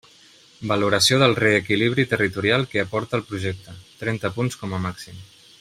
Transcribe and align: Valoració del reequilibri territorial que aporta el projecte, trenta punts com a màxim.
Valoració 0.71 1.19
del 1.23 1.35
reequilibri 1.41 2.07
territorial 2.15 2.67
que 2.73 2.81
aporta 2.85 3.19
el 3.21 3.27
projecte, 3.33 3.79
trenta 4.03 4.37
punts 4.39 4.63
com 4.65 4.79
a 4.79 4.85
màxim. 4.89 5.25